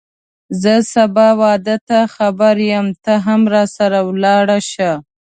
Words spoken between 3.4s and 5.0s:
راسره ولاړ شه